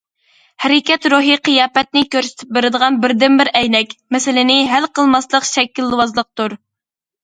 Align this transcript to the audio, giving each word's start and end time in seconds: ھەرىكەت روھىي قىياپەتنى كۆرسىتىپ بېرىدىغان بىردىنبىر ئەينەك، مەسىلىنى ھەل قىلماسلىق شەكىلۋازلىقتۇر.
ھەرىكەت 0.63 1.05
روھىي 1.13 1.37
قىياپەتنى 1.49 2.03
كۆرسىتىپ 2.17 2.57
بېرىدىغان 2.59 2.99
بىردىنبىر 3.05 3.55
ئەينەك، 3.63 3.97
مەسىلىنى 4.19 4.61
ھەل 4.75 4.93
قىلماسلىق 5.01 5.51
شەكىلۋازلىقتۇر. 5.57 6.63